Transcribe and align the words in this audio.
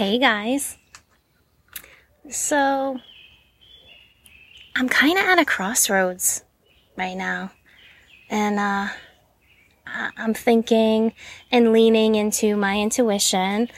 Hey 0.00 0.16
guys. 0.16 0.78
So, 2.30 2.96
I'm 4.74 4.88
kind 4.88 5.18
of 5.18 5.26
at 5.26 5.38
a 5.38 5.44
crossroads 5.44 6.42
right 6.96 7.14
now. 7.14 7.50
And, 8.30 8.58
uh, 8.58 8.88
I'm 10.16 10.32
thinking 10.32 11.12
and 11.52 11.74
leaning 11.74 12.14
into 12.14 12.56
my 12.56 12.78
intuition 12.78 13.68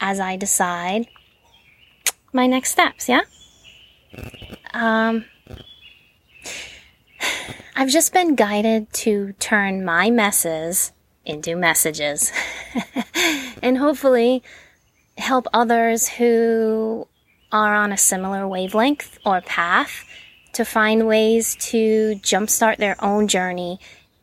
as 0.00 0.18
I 0.18 0.36
decide 0.36 1.08
my 2.32 2.46
next 2.46 2.70
steps, 2.70 3.06
yeah? 3.06 3.24
Um, 4.72 5.26
I've 7.76 7.90
just 7.90 8.14
been 8.14 8.34
guided 8.34 8.90
to 9.04 9.34
turn 9.34 9.84
my 9.84 10.08
messes 10.08 10.92
into 11.26 11.54
messages 11.54 12.32
and 13.62 13.76
hopefully 13.76 14.42
help 15.18 15.46
others 15.52 16.08
who 16.08 17.06
are 17.52 17.74
on 17.74 17.92
a 17.92 17.96
similar 17.96 18.46
wavelength 18.46 19.18
or 19.24 19.40
path 19.40 20.04
to 20.52 20.64
find 20.64 21.06
ways 21.06 21.54
to 21.56 22.14
jumpstart 22.22 22.78
their 22.78 23.02
own 23.04 23.28
journey 23.28 23.78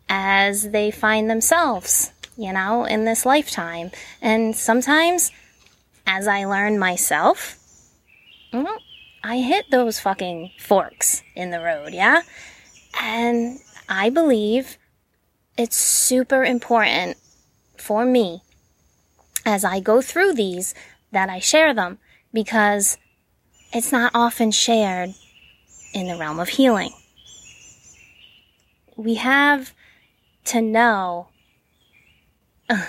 as 0.10 0.72
they 0.72 0.92
find 0.92 1.30
themselves, 1.30 2.12
you 2.38 2.52
know, 2.52 2.86
in 2.86 3.06
this 3.06 3.26
lifetime. 3.26 3.92
And 4.22 4.56
sometimes, 4.56 5.32
as 6.06 6.28
I 6.28 6.46
learn 6.46 6.78
myself, 6.78 7.58
well, 8.52 8.78
I 9.24 9.38
hit 9.38 9.72
those 9.72 10.00
fucking 10.00 10.52
forks 10.60 11.24
in 11.36 11.52
the 11.52 11.60
road, 11.60 11.94
yeah? 11.94 12.22
And 13.00 13.60
I 13.88 14.10
believe 14.10 14.78
it's 15.58 15.78
super 15.78 16.44
important 16.44 17.18
for 17.78 18.06
me 18.06 18.42
as 19.46 19.64
I 19.66 19.80
go 19.80 20.02
through 20.02 20.34
these 20.34 20.74
that 21.12 21.30
I 21.30 21.40
share 21.40 21.74
them 21.74 22.00
because 22.34 22.98
it's 23.72 23.92
not 23.92 24.12
often 24.14 24.52
shared 24.52 25.14
in 25.94 26.08
the 26.08 26.18
realm 26.18 26.40
of 26.40 26.50
healing. 26.50 26.92
We 28.96 29.16
have 29.16 29.74
to 30.46 30.62
know 30.62 31.28
uh, 32.70 32.86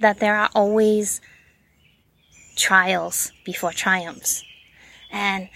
that 0.00 0.18
there 0.20 0.36
are 0.36 0.50
always 0.54 1.20
trials 2.56 3.32
before 3.44 3.72
triumphs. 3.72 4.44
And 5.10 5.48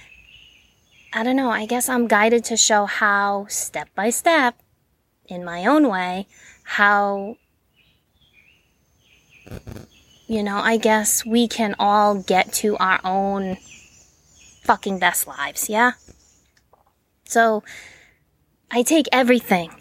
I 1.13 1.23
don't 1.23 1.37
know, 1.37 1.51
I 1.51 1.67
guess 1.67 1.89
I'm 1.89 2.07
guided 2.07 2.45
to 2.45 2.57
show 2.57 2.87
how, 2.87 3.47
step 3.49 3.89
by 3.95 4.11
step, 4.11 4.61
in 5.27 5.45
my 5.45 5.67
own 5.67 5.89
way, 5.89 6.27
how, 6.65 7.37
you 10.29 10.43
know, 10.43 10.59
I 10.59 10.77
guess 10.77 11.25
we 11.25 11.49
can 11.49 11.75
all 11.79 12.17
get 12.17 12.53
to 12.55 12.77
our 12.77 13.01
own 13.03 13.57
fucking 14.63 14.99
best 14.99 15.27
lives, 15.27 15.71
yeah? 15.71 15.93
So, 17.25 17.65
I 18.71 18.83
take 18.83 19.07
everything 19.11 19.75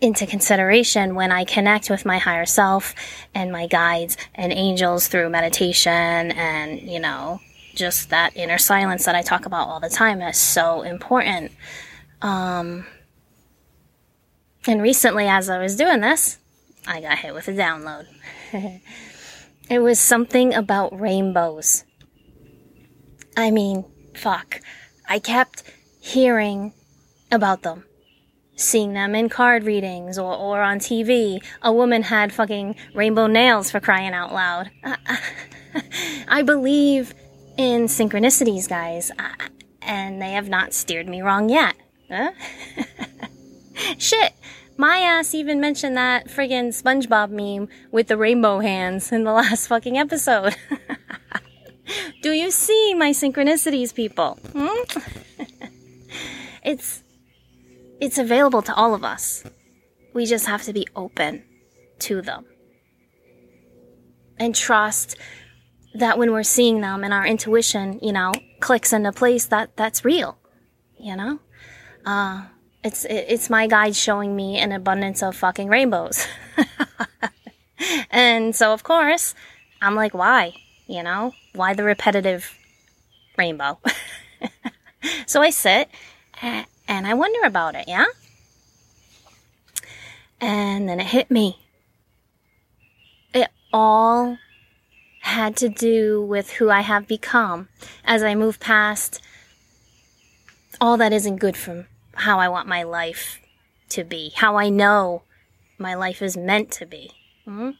into 0.00 0.26
consideration 0.26 1.16
when 1.16 1.32
I 1.32 1.44
connect 1.44 1.90
with 1.90 2.04
my 2.04 2.18
higher 2.18 2.46
self 2.46 2.94
and 3.34 3.50
my 3.50 3.66
guides 3.66 4.16
and 4.34 4.52
angels 4.52 5.08
through 5.08 5.30
meditation 5.30 5.90
and, 5.92 6.80
you 6.80 7.00
know, 7.00 7.40
just 7.74 8.10
that 8.10 8.36
inner 8.36 8.58
silence 8.58 9.04
that 9.06 9.16
I 9.16 9.22
talk 9.22 9.46
about 9.46 9.66
all 9.68 9.80
the 9.80 9.88
time 9.88 10.22
is 10.22 10.38
so 10.38 10.82
important. 10.82 11.50
Um, 12.22 12.86
and 14.66 14.80
recently, 14.80 15.26
as 15.26 15.50
I 15.50 15.58
was 15.58 15.74
doing 15.74 16.00
this, 16.00 16.38
I 16.86 17.00
got 17.00 17.18
hit 17.18 17.34
with 17.34 17.48
a 17.48 17.52
download. 17.52 18.06
it 19.70 19.78
was 19.78 19.98
something 20.00 20.54
about 20.54 20.98
rainbows. 20.98 21.84
I 23.36 23.50
mean, 23.50 23.84
fuck. 24.14 24.60
I 25.08 25.18
kept 25.18 25.62
hearing 26.00 26.72
about 27.30 27.62
them 27.62 27.84
seeing 28.56 28.94
them 28.94 29.14
in 29.14 29.28
card 29.28 29.64
readings 29.64 30.18
or, 30.18 30.34
or 30.34 30.62
on 30.62 30.78
TV. 30.78 31.42
A 31.62 31.72
woman 31.72 32.02
had 32.02 32.32
fucking 32.32 32.74
rainbow 32.94 33.26
nails 33.26 33.70
for 33.70 33.80
crying 33.80 34.14
out 34.14 34.32
loud. 34.32 34.70
I 36.28 36.42
believe 36.42 37.14
in 37.56 37.84
synchronicities, 37.84 38.68
guys, 38.68 39.12
and 39.82 40.20
they 40.20 40.32
have 40.32 40.48
not 40.48 40.72
steered 40.72 41.08
me 41.08 41.22
wrong 41.22 41.48
yet. 41.48 41.76
Huh? 42.10 42.32
Shit, 43.98 44.32
my 44.76 44.98
ass 44.98 45.34
even 45.34 45.60
mentioned 45.60 45.96
that 45.96 46.28
friggin' 46.28 46.68
SpongeBob 46.68 47.30
meme 47.30 47.68
with 47.90 48.08
the 48.08 48.16
rainbow 48.16 48.60
hands 48.60 49.12
in 49.12 49.24
the 49.24 49.32
last 49.40 49.66
fucking 49.68 49.98
episode. 49.98 50.56
Do 52.22 52.32
you 52.32 52.50
see 52.50 52.94
my 52.94 53.10
synchronicities, 53.10 53.94
people? 53.94 54.38
Hmm? 54.52 55.00
it's 56.64 57.02
it's 58.00 58.18
available 58.18 58.62
to 58.62 58.74
all 58.74 58.94
of 58.94 59.04
us. 59.04 59.44
We 60.12 60.26
just 60.26 60.46
have 60.46 60.62
to 60.64 60.72
be 60.72 60.86
open 60.96 61.44
to 62.00 62.20
them. 62.22 62.44
And 64.38 64.54
trust 64.54 65.16
that 65.94 66.18
when 66.18 66.32
we're 66.32 66.42
seeing 66.42 66.80
them 66.80 67.04
and 67.04 67.14
our 67.14 67.26
intuition, 67.26 67.98
you 68.02 68.12
know, 68.12 68.32
clicks 68.60 68.92
into 68.92 69.12
place 69.12 69.46
that 69.46 69.76
that's 69.76 70.04
real, 70.04 70.36
you 70.98 71.16
know? 71.16 71.38
Uh, 72.04 72.46
it's, 72.86 73.04
it's 73.10 73.50
my 73.50 73.66
guide 73.66 73.96
showing 73.96 74.36
me 74.36 74.58
an 74.58 74.70
abundance 74.70 75.20
of 75.20 75.34
fucking 75.34 75.68
rainbows. 75.68 76.26
and 78.12 78.54
so 78.54 78.72
of 78.72 78.84
course, 78.84 79.34
I'm 79.82 79.96
like, 79.96 80.14
why? 80.14 80.54
You 80.86 81.02
know, 81.02 81.34
why 81.52 81.74
the 81.74 81.82
repetitive 81.82 82.56
rainbow? 83.36 83.80
so 85.26 85.42
I 85.42 85.50
sit 85.50 85.88
and 86.40 87.06
I 87.06 87.14
wonder 87.14 87.44
about 87.44 87.74
it, 87.74 87.86
yeah? 87.88 88.06
And 90.40 90.88
then 90.88 91.00
it 91.00 91.06
hit 91.06 91.28
me. 91.28 91.58
It 93.34 93.48
all 93.72 94.38
had 95.22 95.56
to 95.56 95.68
do 95.68 96.22
with 96.22 96.52
who 96.52 96.70
I 96.70 96.82
have 96.82 97.08
become 97.08 97.68
as 98.04 98.22
I 98.22 98.36
move 98.36 98.60
past 98.60 99.20
all 100.80 100.96
that 100.98 101.12
isn't 101.12 101.38
good 101.38 101.56
from 101.56 101.86
how 102.16 102.38
I 102.38 102.48
want 102.48 102.68
my 102.68 102.82
life 102.82 103.40
to 103.90 104.04
be, 104.04 104.32
how 104.34 104.56
I 104.56 104.68
know 104.68 105.22
my 105.78 105.94
life 105.94 106.22
is 106.22 106.36
meant 106.36 106.70
to 106.72 106.86
be. 106.86 107.10
Mm-hmm. 107.46 107.70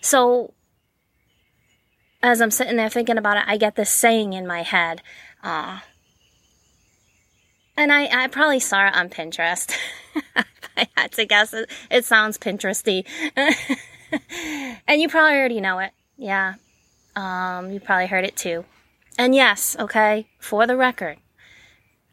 So, 0.00 0.54
as 2.22 2.40
I'm 2.40 2.50
sitting 2.50 2.76
there 2.76 2.88
thinking 2.88 3.18
about 3.18 3.36
it, 3.36 3.44
I 3.46 3.56
get 3.56 3.76
this 3.76 3.90
saying 3.90 4.32
in 4.32 4.46
my 4.46 4.62
head. 4.62 5.02
Uh, 5.42 5.80
and 7.76 7.92
I, 7.92 8.24
I 8.24 8.26
probably 8.28 8.60
saw 8.60 8.88
it 8.88 8.94
on 8.94 9.08
Pinterest. 9.08 9.74
I 10.76 10.88
had 10.96 11.12
to 11.12 11.24
guess 11.24 11.54
it. 11.54 11.70
It 11.90 12.04
sounds 12.04 12.36
Pinteresty. 12.36 13.06
and 14.86 15.00
you 15.00 15.08
probably 15.08 15.38
already 15.38 15.60
know 15.60 15.78
it. 15.78 15.92
Yeah. 16.16 16.54
Um, 17.16 17.70
you 17.70 17.80
probably 17.80 18.06
heard 18.06 18.24
it 18.24 18.36
too. 18.36 18.64
And 19.18 19.34
yes, 19.34 19.76
okay, 19.78 20.28
for 20.38 20.66
the 20.66 20.76
record, 20.76 21.18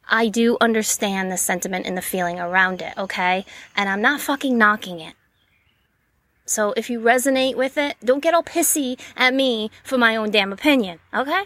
I 0.09 0.27
do 0.27 0.57
understand 0.61 1.31
the 1.31 1.37
sentiment 1.37 1.85
and 1.85 1.97
the 1.97 2.01
feeling 2.01 2.39
around 2.39 2.81
it, 2.81 2.93
okay? 2.97 3.45
And 3.75 3.89
I'm 3.89 4.01
not 4.01 4.21
fucking 4.21 4.57
knocking 4.57 4.99
it. 4.99 5.13
So 6.45 6.73
if 6.77 6.89
you 6.89 6.99
resonate 6.99 7.55
with 7.55 7.77
it, 7.77 7.97
don't 8.03 8.21
get 8.21 8.33
all 8.33 8.43
pissy 8.43 8.99
at 9.17 9.33
me 9.33 9.69
for 9.83 9.97
my 9.97 10.15
own 10.15 10.31
damn 10.31 10.53
opinion, 10.53 10.99
okay? 11.13 11.43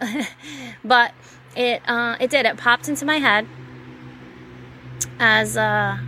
but 0.84 1.12
it 1.54 1.82
uh, 1.88 2.16
it 2.18 2.30
did. 2.30 2.46
It 2.46 2.56
popped 2.56 2.88
into 2.88 3.04
my 3.04 3.18
head 3.18 3.46
as 5.20 5.56
uh, 5.56 5.98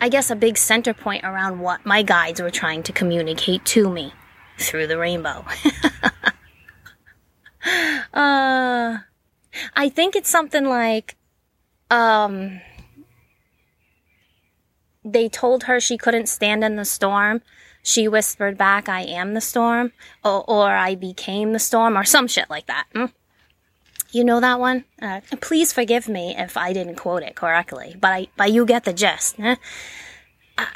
I 0.00 0.08
guess 0.08 0.30
a 0.30 0.36
big 0.36 0.56
center 0.58 0.94
point 0.94 1.24
around 1.24 1.60
what 1.60 1.86
my 1.86 2.02
guides 2.02 2.40
were 2.40 2.50
trying 2.50 2.82
to 2.84 2.92
communicate 2.92 3.64
to 3.66 3.88
me 3.88 4.12
through 4.58 4.88
the 4.88 4.98
rainbow. 4.98 5.44
uh, 8.12 8.71
I 9.74 9.88
think 9.88 10.16
it's 10.16 10.28
something 10.28 10.64
like 10.64 11.16
um, 11.90 12.60
they 15.04 15.28
told 15.28 15.64
her 15.64 15.80
she 15.80 15.98
couldn't 15.98 16.28
stand 16.28 16.64
in 16.64 16.76
the 16.76 16.84
storm. 16.84 17.42
She 17.82 18.06
whispered 18.06 18.56
back, 18.56 18.88
I 18.88 19.02
am 19.02 19.34
the 19.34 19.40
storm, 19.40 19.92
or, 20.24 20.44
or 20.48 20.70
I 20.70 20.94
became 20.94 21.52
the 21.52 21.58
storm, 21.58 21.98
or 21.98 22.04
some 22.04 22.28
shit 22.28 22.48
like 22.48 22.66
that. 22.66 22.86
Mm? 22.94 23.12
You 24.12 24.24
know 24.24 24.40
that 24.40 24.60
one? 24.60 24.84
Uh, 25.00 25.20
please 25.40 25.72
forgive 25.72 26.08
me 26.08 26.34
if 26.36 26.56
I 26.56 26.72
didn't 26.72 26.96
quote 26.96 27.22
it 27.22 27.34
correctly, 27.34 27.96
but 27.98 28.12
I, 28.12 28.28
but 28.36 28.52
you 28.52 28.64
get 28.64 28.84
the 28.84 28.92
gist. 28.92 29.40
Eh? 29.40 29.56
I, 30.56 30.66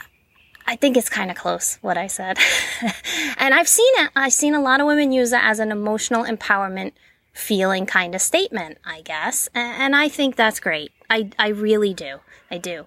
I 0.67 0.77
think 0.77 0.97
it's 0.97 1.09
kind 1.09 1.31
of 1.31 1.37
close 1.37 1.79
what 1.81 1.97
I 1.97 2.09
said, 2.09 2.39
and 3.39 3.55
I've 3.55 3.69
seen 3.69 3.93
it. 3.99 4.11
I've 4.17 4.33
seen 4.33 4.55
a 4.55 4.61
lot 4.61 4.81
of 4.81 4.87
women 4.87 5.13
use 5.13 5.33
it 5.33 5.41
as 5.43 5.61
an 5.61 5.71
emotional 5.71 6.25
empowerment 6.25 6.93
feeling 7.37 7.85
kind 7.85 8.15
of 8.15 8.23
statement, 8.23 8.79
I 8.85 9.03
guess, 9.03 9.49
and, 9.55 9.83
and 9.83 9.97
I 9.97 10.09
think 10.09 10.37
that's 10.37 10.59
great. 10.59 10.91
I 11.11 11.31
I 11.39 11.49
really 11.49 11.95
do. 11.95 12.21
I 12.51 12.59
do. 12.59 12.87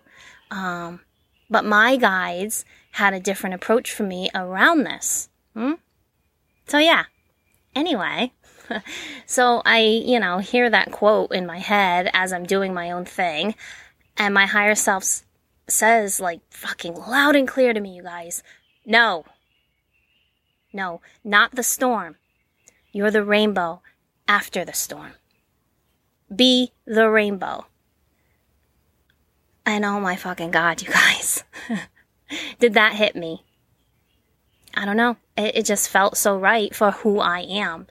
Um, 0.51 1.01
but 1.49 1.63
my 1.63 1.95
guides 1.95 2.65
had 2.91 3.13
a 3.13 3.19
different 3.19 3.55
approach 3.55 3.91
for 3.91 4.03
me 4.03 4.29
around 4.33 4.83
this. 4.83 5.29
Hmm? 5.53 5.73
So 6.67 6.79
yeah. 6.79 7.05
Anyway, 7.75 8.33
so 9.25 9.61
I, 9.65 9.79
you 9.79 10.19
know, 10.19 10.39
hear 10.39 10.69
that 10.69 10.91
quote 10.91 11.31
in 11.31 11.45
my 11.45 11.59
head 11.59 12.09
as 12.13 12.33
I'm 12.33 12.45
doing 12.45 12.73
my 12.73 12.91
own 12.91 13.05
thing, 13.05 13.55
and 14.17 14.33
my 14.33 14.47
higher 14.47 14.75
self 14.75 15.21
says, 15.67 16.19
like, 16.19 16.41
fucking 16.49 16.95
loud 16.95 17.35
and 17.35 17.47
clear 17.47 17.73
to 17.73 17.79
me, 17.79 17.95
you 17.95 18.03
guys, 18.03 18.41
no. 18.85 19.25
No, 20.73 21.01
not 21.23 21.55
the 21.55 21.63
storm. 21.63 22.17
You're 22.91 23.11
the 23.11 23.23
rainbow 23.23 23.81
after 24.29 24.63
the 24.63 24.73
storm. 24.73 25.13
Be 26.33 26.71
the 26.85 27.09
rainbow. 27.09 27.65
And 29.65 29.83
oh 29.83 29.99
my 29.99 30.15
fucking 30.15 30.51
god, 30.51 30.81
you 30.81 30.89
guys. 30.89 31.43
Did 32.59 32.75
that 32.75 32.93
hit 32.93 33.15
me? 33.15 33.43
I 34.75 34.85
don't 34.85 34.97
know. 34.97 35.17
It, 35.35 35.57
it 35.57 35.65
just 35.65 35.89
felt 35.89 36.15
so 36.15 36.37
right 36.37 36.73
for 36.73 36.91
who 36.91 37.19
I 37.19 37.39
am 37.41 37.87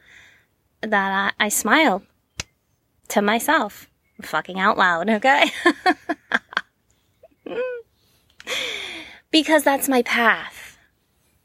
that 0.81 1.35
I, 1.41 1.47
I 1.47 1.49
smiled 1.49 2.03
to 3.09 3.21
myself, 3.21 3.89
fucking 4.23 4.61
out 4.61 4.79
loud, 4.79 5.11
okay? 5.11 5.51
because 9.33 9.65
that's 9.65 9.89
my 9.89 10.03
path. 10.03 10.79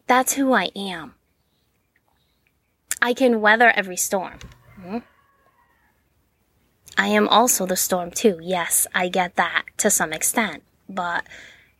That's 0.06 0.34
who 0.34 0.54
I 0.54 0.70
am. 0.76 1.16
I 3.02 3.14
can 3.14 3.42
weather 3.42 3.72
every 3.76 3.98
storm. 3.98 4.38
I 6.98 7.08
am 7.08 7.28
also 7.28 7.66
the 7.66 7.76
storm 7.76 8.12
too. 8.12 8.40
Yes, 8.42 8.88
I 8.94 9.10
get 9.10 9.36
that 9.36 9.64
to 9.78 9.90
some 9.90 10.14
extent. 10.14 10.64
But 10.88 11.26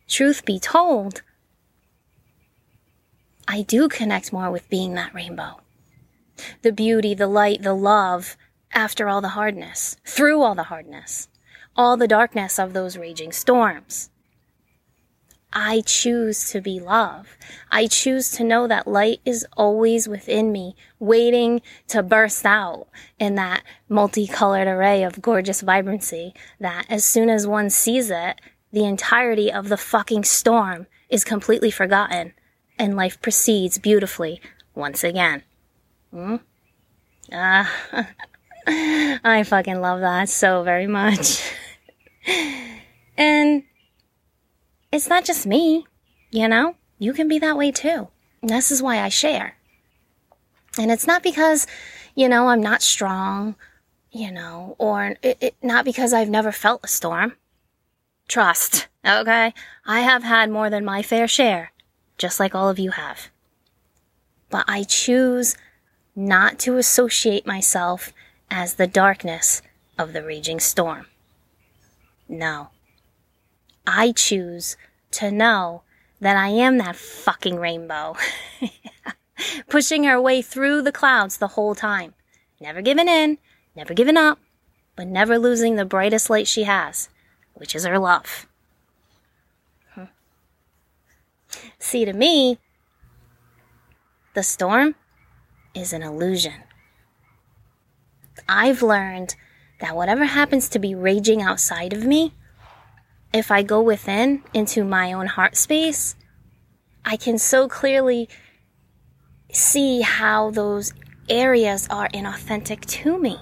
truth 0.08 0.44
be 0.44 0.58
told, 0.58 1.22
I 3.46 3.62
do 3.62 3.88
connect 3.88 4.32
more 4.32 4.50
with 4.50 4.68
being 4.68 4.94
that 4.94 5.14
rainbow. 5.14 5.60
The 6.62 6.72
beauty, 6.72 7.14
the 7.14 7.26
light, 7.26 7.62
the 7.62 7.74
love 7.74 8.36
after 8.72 9.08
all 9.08 9.20
the 9.20 9.30
hardness, 9.30 9.96
through 10.04 10.42
all 10.42 10.54
the 10.54 10.64
hardness, 10.64 11.28
all 11.76 11.96
the 11.96 12.08
darkness 12.08 12.58
of 12.58 12.72
those 12.72 12.96
raging 12.96 13.30
storms. 13.30 14.10
I 15.54 15.82
choose 15.86 16.50
to 16.50 16.60
be 16.60 16.80
love. 16.80 17.28
I 17.70 17.86
choose 17.86 18.30
to 18.32 18.44
know 18.44 18.66
that 18.66 18.88
light 18.88 19.20
is 19.24 19.46
always 19.56 20.08
within 20.08 20.50
me, 20.50 20.74
waiting 20.98 21.62
to 21.88 22.02
burst 22.02 22.44
out 22.44 22.88
in 23.20 23.36
that 23.36 23.62
multicolored 23.88 24.66
array 24.66 25.04
of 25.04 25.22
gorgeous 25.22 25.60
vibrancy 25.60 26.34
that 26.58 26.86
as 26.90 27.04
soon 27.04 27.30
as 27.30 27.46
one 27.46 27.70
sees 27.70 28.10
it, 28.10 28.40
the 28.72 28.84
entirety 28.84 29.52
of 29.52 29.68
the 29.68 29.76
fucking 29.76 30.24
storm 30.24 30.88
is 31.08 31.22
completely 31.22 31.70
forgotten 31.70 32.32
and 32.76 32.96
life 32.96 33.22
proceeds 33.22 33.78
beautifully 33.78 34.40
once 34.74 35.04
again. 35.04 35.44
Hmm? 36.10 36.36
Ah, 37.32 37.72
I 38.66 39.44
fucking 39.44 39.80
love 39.80 40.00
that 40.00 40.28
so 40.28 40.64
very 40.64 40.88
much. 40.88 41.42
and 43.16 43.62
it's 44.94 45.08
not 45.08 45.24
just 45.24 45.46
me, 45.46 45.86
you 46.30 46.48
know? 46.48 46.76
You 46.98 47.12
can 47.12 47.28
be 47.28 47.38
that 47.40 47.56
way 47.56 47.72
too. 47.72 48.08
And 48.40 48.50
this 48.50 48.70
is 48.70 48.82
why 48.82 49.00
I 49.00 49.08
share. 49.08 49.56
And 50.78 50.90
it's 50.90 51.06
not 51.06 51.22
because, 51.22 51.66
you 52.14 52.28
know, 52.28 52.48
I'm 52.48 52.60
not 52.60 52.82
strong, 52.82 53.56
you 54.12 54.30
know, 54.30 54.76
or 54.78 55.16
it, 55.22 55.38
it, 55.40 55.54
not 55.62 55.84
because 55.84 56.12
I've 56.12 56.30
never 56.30 56.52
felt 56.52 56.84
a 56.84 56.88
storm. 56.88 57.34
Trust, 58.28 58.88
okay? 59.04 59.52
I 59.84 60.00
have 60.00 60.22
had 60.22 60.50
more 60.50 60.70
than 60.70 60.84
my 60.84 61.02
fair 61.02 61.28
share, 61.28 61.72
just 62.16 62.40
like 62.40 62.54
all 62.54 62.68
of 62.68 62.78
you 62.78 62.92
have. 62.92 63.28
But 64.50 64.64
I 64.68 64.84
choose 64.84 65.56
not 66.14 66.58
to 66.60 66.76
associate 66.76 67.46
myself 67.46 68.12
as 68.50 68.74
the 68.74 68.86
darkness 68.86 69.62
of 69.98 70.12
the 70.12 70.22
raging 70.22 70.60
storm. 70.60 71.06
No. 72.28 72.68
I 73.86 74.12
choose 74.12 74.76
to 75.12 75.30
know 75.30 75.82
that 76.20 76.36
I 76.36 76.48
am 76.48 76.78
that 76.78 76.96
fucking 76.96 77.56
rainbow. 77.56 78.16
Pushing 79.68 80.04
her 80.04 80.20
way 80.20 80.42
through 80.42 80.82
the 80.82 80.92
clouds 80.92 81.36
the 81.36 81.48
whole 81.48 81.74
time. 81.74 82.14
Never 82.60 82.80
giving 82.80 83.08
in, 83.08 83.38
never 83.76 83.92
giving 83.94 84.16
up, 84.16 84.38
but 84.96 85.06
never 85.06 85.38
losing 85.38 85.76
the 85.76 85.84
brightest 85.84 86.30
light 86.30 86.46
she 86.46 86.64
has, 86.64 87.08
which 87.52 87.74
is 87.74 87.84
her 87.84 87.98
love. 87.98 88.46
Hmm. 89.90 90.04
See, 91.78 92.04
to 92.04 92.12
me, 92.12 92.58
the 94.34 94.42
storm 94.42 94.94
is 95.74 95.92
an 95.92 96.02
illusion. 96.02 96.62
I've 98.48 98.82
learned 98.82 99.34
that 99.80 99.96
whatever 99.96 100.24
happens 100.24 100.68
to 100.70 100.78
be 100.78 100.94
raging 100.94 101.42
outside 101.42 101.92
of 101.92 102.04
me, 102.04 102.32
if 103.34 103.50
I 103.50 103.64
go 103.64 103.82
within 103.82 104.44
into 104.54 104.84
my 104.84 105.12
own 105.12 105.26
heart 105.26 105.56
space, 105.56 106.14
I 107.04 107.16
can 107.16 107.36
so 107.36 107.68
clearly 107.68 108.28
see 109.52 110.02
how 110.02 110.52
those 110.52 110.94
areas 111.28 111.88
are 111.90 112.08
inauthentic 112.10 112.86
to 112.86 113.18
me. 113.18 113.36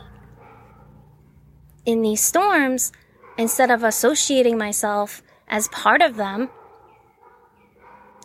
In 1.85 2.01
these 2.01 2.23
storms, 2.23 2.91
instead 3.37 3.71
of 3.71 3.85
associating 3.85 4.57
myself 4.57 5.23
as 5.47 5.69
part 5.69 6.01
of 6.01 6.17
them 6.17 6.49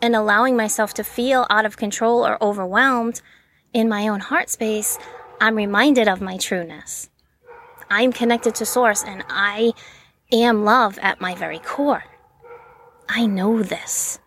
and 0.02 0.16
allowing 0.16 0.56
myself 0.56 0.94
to 0.94 1.04
feel 1.04 1.46
out 1.50 1.66
of 1.66 1.76
control 1.76 2.26
or 2.26 2.42
overwhelmed 2.42 3.22
in 3.74 3.90
my 3.90 4.08
own 4.08 4.22
heart 4.22 4.50
space, 4.50 4.98
I'm 5.42 5.56
reminded 5.56 6.08
of 6.08 6.22
my 6.22 6.38
trueness. 6.38 7.10
I'm 7.90 8.14
connected 8.14 8.56
to 8.56 8.66
source 8.66 9.04
and 9.04 9.26
I 9.28 9.74
am 10.32 10.64
love 10.64 10.98
at 11.00 11.22
my 11.22 11.36
very 11.36 11.60
core. 11.60 12.04
I 13.10 13.26
know 13.26 13.64
this. 13.64 14.20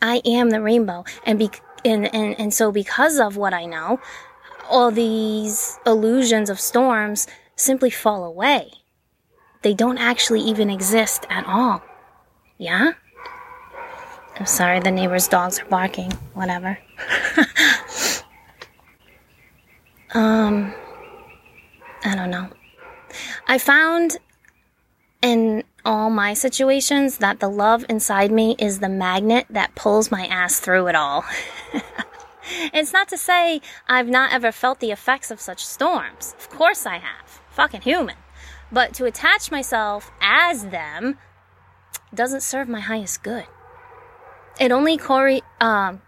I 0.00 0.20
am 0.24 0.50
the 0.50 0.60
rainbow 0.60 1.04
and 1.24 1.38
be- 1.38 1.50
and, 1.84 2.12
and, 2.14 2.38
and 2.38 2.52
so 2.54 2.72
because 2.72 3.18
of 3.18 3.36
what 3.36 3.54
I 3.54 3.66
know, 3.66 4.00
all 4.68 4.90
these 4.90 5.78
illusions 5.86 6.50
of 6.50 6.60
storms 6.60 7.26
simply 7.56 7.90
fall 7.90 8.24
away. 8.24 8.70
They 9.62 9.74
don't 9.74 9.98
actually 9.98 10.40
even 10.40 10.70
exist 10.70 11.26
at 11.30 11.46
all. 11.46 11.82
Yeah? 12.58 12.92
I'm 14.38 14.46
sorry, 14.46 14.80
the 14.80 14.90
neighbor's 14.90 15.28
dogs 15.28 15.60
are 15.60 15.66
barking. 15.66 16.10
Whatever. 16.34 16.78
um, 20.14 20.74
I 22.04 22.16
don't 22.16 22.30
know. 22.30 22.48
I 23.46 23.58
found 23.58 24.16
in 25.22 25.62
all 25.84 26.10
my 26.10 26.34
situations 26.34 27.18
that 27.18 27.40
the 27.40 27.48
love 27.48 27.86
inside 27.88 28.30
me 28.30 28.56
is 28.58 28.80
the 28.80 28.88
magnet 28.88 29.46
that 29.48 29.74
pulls 29.74 30.10
my 30.10 30.26
ass 30.26 30.60
through 30.60 30.88
it 30.88 30.94
all. 30.94 31.24
it's 32.72 32.92
not 32.92 33.08
to 33.08 33.16
say 33.16 33.60
I've 33.88 34.08
not 34.08 34.32
ever 34.32 34.52
felt 34.52 34.80
the 34.80 34.90
effects 34.90 35.30
of 35.30 35.40
such 35.40 35.64
storms. 35.64 36.34
Of 36.38 36.50
course 36.50 36.84
I 36.84 36.98
have. 36.98 37.40
Fucking 37.50 37.82
human. 37.82 38.16
But 38.70 38.94
to 38.94 39.04
attach 39.04 39.50
myself 39.50 40.10
as 40.20 40.66
them 40.66 41.18
doesn't 42.14 42.42
serve 42.42 42.68
my 42.68 42.80
highest 42.80 43.22
good. 43.22 43.46
It 44.60 44.72
only 44.72 44.96
Corey, 44.98 45.42
um, 45.60 46.02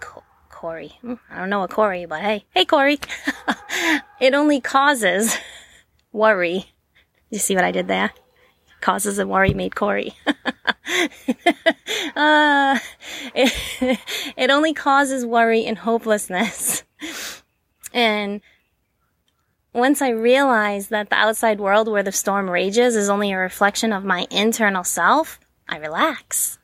Co- 0.00 0.24
Corey. 0.50 0.98
Hmm, 1.00 1.14
I 1.30 1.38
don't 1.38 1.50
know 1.50 1.62
a 1.62 1.68
Corey, 1.68 2.06
but 2.06 2.22
hey, 2.22 2.44
hey 2.54 2.64
Corey. 2.64 2.98
it 4.20 4.34
only 4.34 4.60
causes 4.60 5.36
worry. 6.12 6.73
You 7.30 7.38
see 7.38 7.54
what 7.54 7.64
I 7.64 7.70
did 7.70 7.88
there? 7.88 8.12
Causes 8.80 9.18
of 9.18 9.28
worry 9.28 9.54
made 9.54 9.74
Corey. 9.74 10.14
uh, 12.16 12.78
it, 13.34 13.52
it 14.36 14.50
only 14.50 14.74
causes 14.74 15.24
worry 15.24 15.64
and 15.64 15.78
hopelessness. 15.78 16.84
And 17.94 18.40
once 19.72 20.02
I 20.02 20.08
realize 20.08 20.88
that 20.88 21.10
the 21.10 21.16
outside 21.16 21.60
world 21.60 21.86
where 21.86 22.02
the 22.02 22.10
storm 22.10 22.50
rages 22.50 22.96
is 22.96 23.08
only 23.08 23.30
a 23.30 23.38
reflection 23.38 23.92
of 23.92 24.04
my 24.04 24.26
internal 24.32 24.82
self, 24.82 25.38
I 25.68 25.76
relax. 25.76 26.58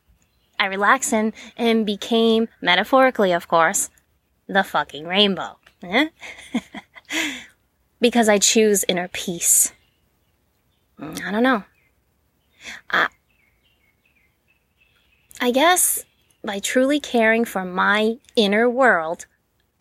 I 0.59 0.65
relax 0.65 1.13
and, 1.13 1.31
and 1.55 1.85
became, 1.85 2.49
metaphorically 2.61 3.31
of 3.31 3.47
course, 3.47 3.89
the 4.47 4.63
fucking 4.63 5.07
rainbow. 5.07 5.57
Eh? 5.83 6.09
because 8.01 8.29
I 8.29 8.37
choose 8.37 8.85
inner 8.87 9.07
peace. 9.07 9.71
Mm, 11.01 11.25
I 11.25 11.31
don't 11.31 11.43
know. 11.43 11.63
I, 12.89 13.07
I 15.39 15.51
guess 15.51 16.05
by 16.43 16.59
truly 16.59 16.99
caring 16.99 17.45
for 17.45 17.65
my 17.65 18.17
inner 18.35 18.69
world, 18.69 19.25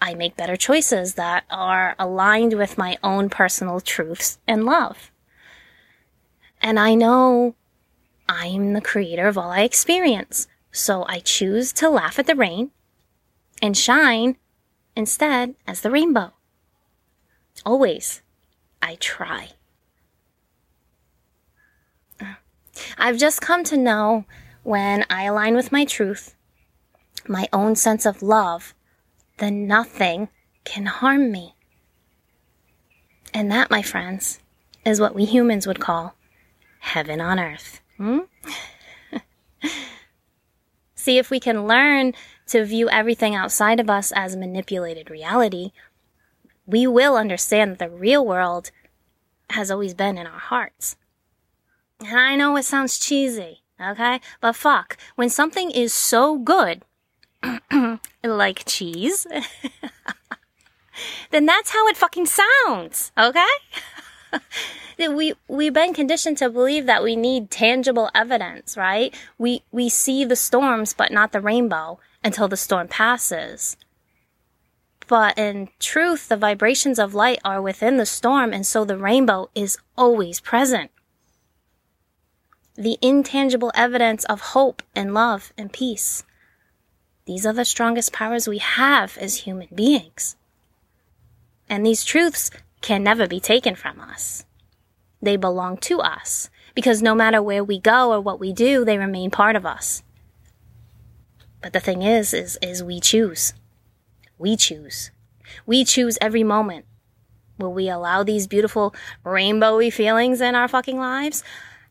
I 0.00 0.14
make 0.14 0.36
better 0.36 0.56
choices 0.56 1.14
that 1.14 1.44
are 1.50 1.94
aligned 1.98 2.54
with 2.54 2.78
my 2.78 2.96
own 3.02 3.28
personal 3.28 3.80
truths 3.80 4.38
and 4.48 4.64
love. 4.64 5.10
And 6.62 6.78
I 6.78 6.94
know 6.94 7.54
I'm 8.28 8.72
the 8.72 8.80
creator 8.80 9.28
of 9.28 9.36
all 9.36 9.50
I 9.50 9.60
experience. 9.60 10.46
So 10.72 11.04
I 11.08 11.18
choose 11.18 11.72
to 11.74 11.90
laugh 11.90 12.18
at 12.18 12.26
the 12.26 12.36
rain, 12.36 12.70
and 13.60 13.76
shine 13.76 14.36
instead 14.94 15.56
as 15.66 15.80
the 15.80 15.90
rainbow. 15.90 16.32
Always, 17.66 18.22
I 18.80 18.94
try. 18.94 19.50
I've 23.00 23.16
just 23.16 23.40
come 23.40 23.64
to 23.64 23.78
know 23.78 24.26
when 24.62 25.06
I 25.08 25.24
align 25.24 25.56
with 25.56 25.72
my 25.72 25.86
truth, 25.86 26.34
my 27.26 27.48
own 27.50 27.74
sense 27.74 28.04
of 28.04 28.22
love, 28.22 28.74
then 29.38 29.66
nothing 29.66 30.28
can 30.64 30.84
harm 30.84 31.32
me. 31.32 31.54
And 33.32 33.50
that, 33.50 33.70
my 33.70 33.80
friends, 33.80 34.40
is 34.84 35.00
what 35.00 35.14
we 35.14 35.24
humans 35.24 35.66
would 35.66 35.80
call 35.80 36.14
heaven 36.80 37.22
on 37.22 37.40
earth. 37.40 37.80
Hmm? 37.96 38.18
See 40.94 41.16
if 41.16 41.30
we 41.30 41.40
can 41.40 41.66
learn 41.66 42.12
to 42.48 42.66
view 42.66 42.90
everything 42.90 43.34
outside 43.34 43.80
of 43.80 43.88
us 43.88 44.12
as 44.14 44.36
manipulated 44.36 45.08
reality, 45.08 45.72
we 46.66 46.86
will 46.86 47.16
understand 47.16 47.70
that 47.70 47.78
the 47.78 47.88
real 47.88 48.26
world 48.26 48.70
has 49.50 49.70
always 49.70 49.94
been 49.94 50.18
in 50.18 50.26
our 50.26 50.38
hearts. 50.38 50.96
I 52.02 52.36
know 52.36 52.56
it 52.56 52.64
sounds 52.64 52.98
cheesy, 52.98 53.62
okay? 53.80 54.20
But 54.40 54.56
fuck, 54.56 54.96
when 55.16 55.28
something 55.28 55.70
is 55.70 55.92
so 55.92 56.38
good, 56.38 56.82
like 58.24 58.64
cheese, 58.66 59.26
then 61.30 61.46
that's 61.46 61.70
how 61.70 61.86
it 61.88 61.96
fucking 61.96 62.26
sounds, 62.26 63.12
okay? 63.18 63.46
we 64.98 65.34
we've 65.48 65.72
been 65.72 65.94
conditioned 65.94 66.38
to 66.38 66.50
believe 66.50 66.86
that 66.86 67.02
we 67.02 67.16
need 67.16 67.50
tangible 67.50 68.10
evidence, 68.14 68.76
right? 68.76 69.14
We 69.38 69.62
we 69.72 69.88
see 69.88 70.24
the 70.24 70.36
storms 70.36 70.92
but 70.94 71.12
not 71.12 71.32
the 71.32 71.40
rainbow 71.40 71.98
until 72.22 72.48
the 72.48 72.56
storm 72.56 72.88
passes. 72.88 73.76
But 75.08 75.36
in 75.38 75.70
truth, 75.80 76.28
the 76.28 76.36
vibrations 76.36 76.98
of 76.98 77.14
light 77.14 77.40
are 77.44 77.60
within 77.60 77.96
the 77.96 78.06
storm 78.06 78.52
and 78.52 78.64
so 78.64 78.84
the 78.84 78.96
rainbow 78.96 79.50
is 79.54 79.76
always 79.96 80.38
present. 80.38 80.90
The 82.80 82.96
intangible 83.02 83.70
evidence 83.74 84.24
of 84.24 84.40
hope 84.40 84.82
and 84.96 85.12
love 85.12 85.52
and 85.58 85.70
peace. 85.70 86.24
These 87.26 87.44
are 87.44 87.52
the 87.52 87.66
strongest 87.66 88.10
powers 88.10 88.48
we 88.48 88.56
have 88.56 89.18
as 89.18 89.40
human 89.40 89.68
beings. 89.74 90.36
And 91.68 91.84
these 91.84 92.04
truths 92.04 92.50
can 92.80 93.02
never 93.02 93.26
be 93.26 93.38
taken 93.38 93.74
from 93.74 94.00
us. 94.00 94.46
They 95.20 95.36
belong 95.36 95.76
to 95.76 96.00
us 96.00 96.48
because 96.74 97.02
no 97.02 97.14
matter 97.14 97.42
where 97.42 97.62
we 97.62 97.78
go 97.78 98.14
or 98.14 98.20
what 98.22 98.40
we 98.40 98.50
do, 98.50 98.82
they 98.82 98.96
remain 98.96 99.30
part 99.30 99.56
of 99.56 99.66
us. 99.66 100.02
But 101.60 101.74
the 101.74 101.80
thing 101.80 102.00
is, 102.00 102.32
is, 102.32 102.58
is 102.62 102.82
we 102.82 102.98
choose. 102.98 103.52
We 104.38 104.56
choose. 104.56 105.10
We 105.66 105.84
choose 105.84 106.16
every 106.18 106.44
moment. 106.44 106.86
Will 107.58 107.74
we 107.74 107.90
allow 107.90 108.22
these 108.22 108.46
beautiful 108.46 108.94
rainbowy 109.22 109.92
feelings 109.92 110.40
in 110.40 110.54
our 110.54 110.66
fucking 110.66 110.96
lives 110.96 111.44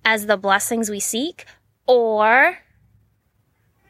as 0.03 0.25
the 0.25 0.37
blessings 0.37 0.89
we 0.89 0.99
seek? 0.99 1.45
Or 1.87 2.59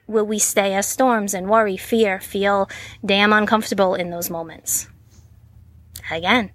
will 0.08 0.26
we 0.26 0.40
stay 0.40 0.74
as 0.74 0.88
storms 0.88 1.34
and 1.34 1.50
worry, 1.50 1.78
fear, 1.78 2.20
feel 2.20 2.70
damn 3.06 3.34
uncomfortable 3.34 3.96
in 3.96 4.10
those 4.10 4.30
moments? 4.30 4.88
Again, 6.12 6.52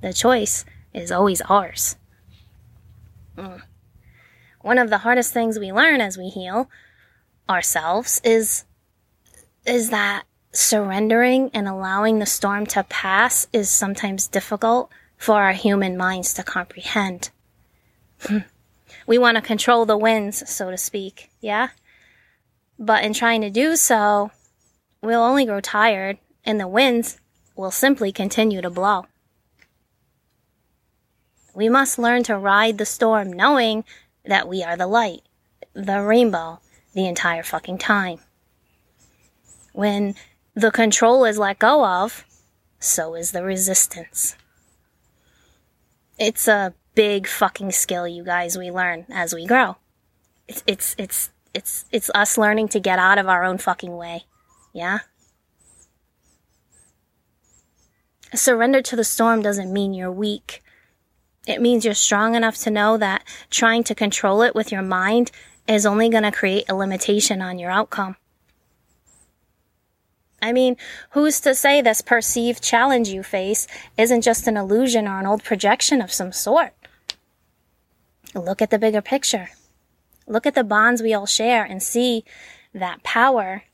the 0.00 0.12
choice 0.12 0.64
is 0.94 1.12
always 1.12 1.40
ours. 1.42 1.96
Mm. 3.36 3.62
One 4.60 4.78
of 4.78 4.90
the 4.90 4.98
hardest 4.98 5.32
things 5.32 5.58
we 5.58 5.72
learn 5.72 6.00
as 6.00 6.16
we 6.16 6.28
heal 6.28 6.68
ourselves 7.48 8.20
is 8.24 8.64
is 9.66 9.90
that 9.90 10.24
surrendering 10.52 11.50
and 11.54 11.68
allowing 11.68 12.18
the 12.18 12.26
storm 12.26 12.66
to 12.66 12.82
pass 12.84 13.46
is 13.52 13.70
sometimes 13.70 14.28
difficult 14.28 14.90
for 15.16 15.42
our 15.42 15.52
human 15.52 15.96
minds 15.96 16.34
to 16.34 16.42
comprehend. 16.42 17.30
We 19.06 19.18
want 19.18 19.36
to 19.36 19.42
control 19.42 19.84
the 19.84 19.96
winds, 19.96 20.48
so 20.50 20.70
to 20.70 20.76
speak, 20.76 21.30
yeah? 21.40 21.68
But 22.78 23.04
in 23.04 23.12
trying 23.12 23.40
to 23.42 23.50
do 23.50 23.76
so, 23.76 24.30
we'll 25.02 25.22
only 25.22 25.44
grow 25.44 25.60
tired 25.60 26.18
and 26.44 26.58
the 26.58 26.68
winds 26.68 27.18
will 27.56 27.70
simply 27.70 28.12
continue 28.12 28.60
to 28.60 28.70
blow. 28.70 29.06
We 31.54 31.68
must 31.68 31.98
learn 31.98 32.22
to 32.24 32.38
ride 32.38 32.78
the 32.78 32.86
storm 32.86 33.32
knowing 33.32 33.84
that 34.24 34.48
we 34.48 34.62
are 34.62 34.76
the 34.76 34.86
light, 34.86 35.22
the 35.74 36.00
rainbow, 36.00 36.60
the 36.94 37.06
entire 37.06 37.42
fucking 37.42 37.78
time. 37.78 38.20
When 39.72 40.14
the 40.54 40.70
control 40.70 41.24
is 41.24 41.38
let 41.38 41.58
go 41.58 41.84
of, 41.84 42.24
so 42.78 43.14
is 43.14 43.32
the 43.32 43.42
resistance. 43.42 44.36
It's 46.18 46.46
a 46.48 46.74
big 46.94 47.26
fucking 47.26 47.72
skill, 47.72 48.06
you 48.06 48.24
guys, 48.24 48.56
we 48.56 48.70
learn 48.70 49.06
as 49.10 49.34
we 49.34 49.46
grow. 49.46 49.76
It's, 50.48 50.62
it's, 50.66 50.94
it's, 50.98 51.30
it's, 51.54 51.84
it's 51.90 52.10
us 52.14 52.36
learning 52.36 52.68
to 52.68 52.80
get 52.80 52.98
out 52.98 53.18
of 53.18 53.28
our 53.28 53.44
own 53.44 53.58
fucking 53.58 53.96
way. 53.96 54.24
Yeah? 54.72 55.00
Surrender 58.34 58.80
to 58.82 58.96
the 58.96 59.04
storm 59.04 59.42
doesn't 59.42 59.72
mean 59.72 59.92
you're 59.94 60.12
weak. 60.12 60.62
It 61.46 61.60
means 61.60 61.84
you're 61.84 61.94
strong 61.94 62.34
enough 62.34 62.56
to 62.58 62.70
know 62.70 62.96
that 62.96 63.24
trying 63.50 63.84
to 63.84 63.94
control 63.94 64.42
it 64.42 64.54
with 64.54 64.72
your 64.72 64.82
mind 64.82 65.30
is 65.68 65.84
only 65.84 66.08
going 66.08 66.22
to 66.22 66.32
create 66.32 66.64
a 66.68 66.74
limitation 66.74 67.42
on 67.42 67.58
your 67.58 67.70
outcome. 67.70 68.16
I 70.40 70.52
mean, 70.52 70.76
who's 71.10 71.38
to 71.40 71.54
say 71.54 71.80
this 71.80 72.00
perceived 72.00 72.62
challenge 72.62 73.08
you 73.08 73.22
face 73.22 73.68
isn't 73.96 74.22
just 74.22 74.48
an 74.48 74.56
illusion 74.56 75.06
or 75.06 75.20
an 75.20 75.26
old 75.26 75.44
projection 75.44 76.02
of 76.02 76.12
some 76.12 76.32
sort? 76.32 76.72
Look 78.34 78.62
at 78.62 78.70
the 78.70 78.78
bigger 78.78 79.02
picture. 79.02 79.50
Look 80.26 80.46
at 80.46 80.54
the 80.54 80.64
bonds 80.64 81.02
we 81.02 81.12
all 81.12 81.26
share 81.26 81.64
and 81.64 81.82
see 81.82 82.24
that 82.72 83.02
power 83.02 83.64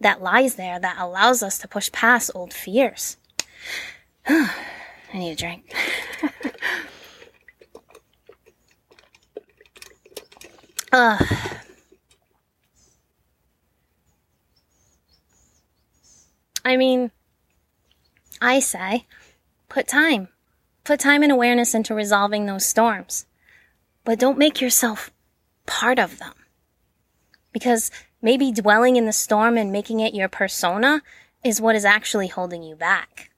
that 0.00 0.22
lies 0.22 0.56
there 0.56 0.80
that 0.80 0.96
allows 0.98 1.42
us 1.42 1.58
to 1.58 1.68
push 1.68 1.90
past 1.92 2.30
old 2.34 2.52
fears. 2.52 3.16
I 4.26 4.50
need 5.14 5.32
a 5.32 5.36
drink. 5.36 5.72
uh. 10.92 11.24
I 16.64 16.76
mean, 16.76 17.10
I 18.40 18.60
say, 18.60 19.06
put 19.68 19.88
time. 19.88 20.28
Put 20.84 21.00
time 21.00 21.22
and 21.22 21.32
awareness 21.32 21.74
into 21.74 21.94
resolving 21.94 22.46
those 22.46 22.66
storms. 22.66 23.26
But 24.04 24.18
don't 24.18 24.38
make 24.38 24.60
yourself 24.60 25.10
part 25.66 25.98
of 25.98 26.18
them. 26.18 26.34
Because 27.52 27.90
maybe 28.20 28.50
dwelling 28.50 28.96
in 28.96 29.06
the 29.06 29.12
storm 29.12 29.56
and 29.56 29.70
making 29.70 30.00
it 30.00 30.14
your 30.14 30.28
persona 30.28 31.02
is 31.44 31.60
what 31.60 31.76
is 31.76 31.84
actually 31.84 32.28
holding 32.28 32.62
you 32.62 32.74
back 32.74 33.30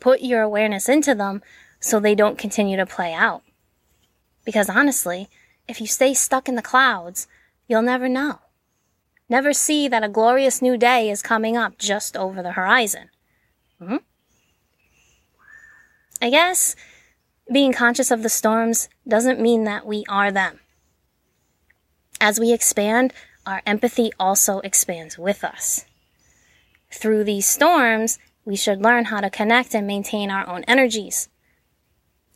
put 0.00 0.22
your 0.22 0.40
awareness 0.40 0.88
into 0.88 1.14
them 1.14 1.42
so 1.78 2.00
they 2.00 2.14
don't 2.14 2.38
continue 2.38 2.76
to 2.76 2.86
play 2.86 3.12
out. 3.12 3.42
Because 4.44 4.68
honestly, 4.68 5.28
if 5.68 5.80
you 5.80 5.86
stay 5.86 6.14
stuck 6.14 6.48
in 6.48 6.56
the 6.56 6.62
clouds, 6.62 7.28
you'll 7.68 7.82
never 7.82 8.08
know. 8.08 8.40
Never 9.28 9.52
see 9.52 9.86
that 9.86 10.02
a 10.02 10.08
glorious 10.08 10.60
new 10.60 10.76
day 10.76 11.08
is 11.08 11.22
coming 11.22 11.56
up 11.56 11.78
just 11.78 12.16
over 12.16 12.42
the 12.42 12.52
horizon. 12.52 13.10
hmm 13.78 13.96
I 16.20 16.30
guess 16.30 16.76
being 17.50 17.72
conscious 17.72 18.10
of 18.10 18.22
the 18.22 18.28
storms 18.28 18.88
doesn't 19.06 19.40
mean 19.40 19.64
that 19.64 19.86
we 19.86 20.04
are 20.08 20.30
them. 20.30 20.60
As 22.20 22.38
we 22.38 22.52
expand, 22.52 23.12
our 23.46 23.62
empathy 23.66 24.10
also 24.20 24.60
expands 24.60 25.18
with 25.18 25.42
us. 25.42 25.86
Through 26.92 27.24
these 27.24 27.48
storms, 27.48 28.18
we 28.44 28.56
should 28.56 28.82
learn 28.82 29.06
how 29.06 29.20
to 29.20 29.30
connect 29.30 29.74
and 29.74 29.86
maintain 29.86 30.30
our 30.30 30.48
own 30.48 30.64
energies. 30.64 31.28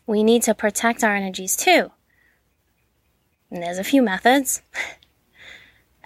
We 0.06 0.22
need 0.22 0.42
to 0.44 0.54
protect 0.54 1.04
our 1.04 1.14
energies 1.14 1.56
too. 1.56 1.90
And 3.50 3.62
there's 3.62 3.78
a 3.78 3.84
few 3.84 4.02
methods. 4.02 4.62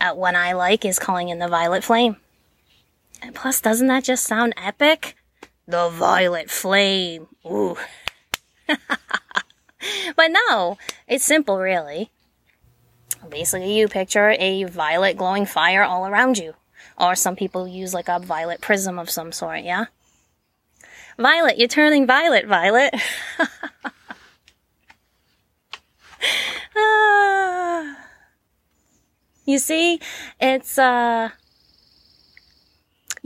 one 0.14 0.36
I 0.36 0.52
like 0.52 0.84
is 0.84 0.98
calling 0.98 1.28
in 1.28 1.38
the 1.38 1.48
violet 1.48 1.84
flame. 1.84 2.16
And 3.22 3.34
plus, 3.34 3.60
doesn't 3.60 3.88
that 3.88 4.04
just 4.04 4.24
sound 4.24 4.54
epic? 4.56 5.16
The 5.66 5.88
violet 5.88 6.50
flame. 6.50 7.26
Ooh. 7.50 7.76
but 8.68 10.28
no, 10.48 10.78
it's 11.06 11.24
simple, 11.24 11.58
really. 11.58 12.10
Basically, 13.28 13.78
you 13.78 13.88
picture 13.88 14.34
a 14.38 14.64
violet 14.64 15.16
glowing 15.16 15.46
fire 15.46 15.82
all 15.82 16.06
around 16.06 16.38
you. 16.38 16.54
Or 16.98 17.14
some 17.14 17.36
people 17.36 17.68
use 17.68 17.94
like 17.94 18.08
a 18.08 18.18
violet 18.18 18.60
prism 18.60 18.98
of 18.98 19.08
some 19.10 19.30
sort, 19.32 19.62
yeah? 19.62 19.86
Violet, 21.18 21.58
you're 21.58 21.68
turning 21.68 22.06
violet, 22.06 22.46
Violet. 22.46 22.94
you 29.44 29.58
see, 29.58 30.00
it's, 30.40 30.78
uh, 30.78 31.30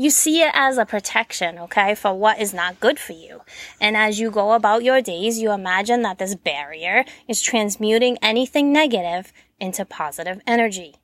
You 0.02 0.10
see 0.10 0.42
it 0.42 0.50
as 0.52 0.78
a 0.78 0.84
protection, 0.84 1.60
okay, 1.60 1.94
for 1.94 2.12
what 2.12 2.40
is 2.40 2.52
not 2.52 2.80
good 2.80 2.98
for 2.98 3.12
you. 3.12 3.42
And 3.80 3.96
as 3.96 4.18
you 4.18 4.32
go 4.32 4.54
about 4.54 4.82
your 4.82 5.00
days, 5.00 5.38
you 5.38 5.52
imagine 5.52 6.02
that 6.02 6.18
this 6.18 6.34
barrier 6.34 7.04
is 7.28 7.40
transmuting 7.40 8.18
anything 8.20 8.72
negative 8.72 9.32
into 9.60 9.84
positive 9.84 10.40
energy. 10.44 10.96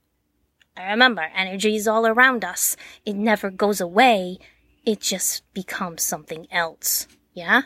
And 0.77 0.91
remember, 0.91 1.31
energy 1.33 1.77
is 1.77 1.87
all 1.87 2.09
around 2.09 2.45
us. 2.45 2.77
It 3.07 3.15
never 3.15 3.53
goes 3.53 3.81
away. 3.81 4.41
It 4.85 4.99
just 4.99 5.45
becomes 5.55 6.03
something 6.03 6.49
else. 6.51 7.07
Yeah? 7.35 7.63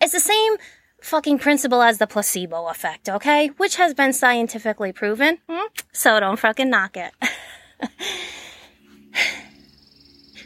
It's 0.00 0.12
the 0.12 0.20
same 0.20 0.54
fucking 1.02 1.40
principle 1.40 1.82
as 1.82 1.98
the 1.98 2.06
placebo 2.06 2.68
effect, 2.68 3.06
okay? 3.06 3.48
Which 3.58 3.76
has 3.76 3.92
been 3.92 4.14
scientifically 4.14 4.94
proven. 4.94 5.40
Hmm? 5.46 5.66
So 5.92 6.18
don't 6.20 6.38
fucking 6.38 6.70
knock 6.70 6.96
it. 6.96 7.12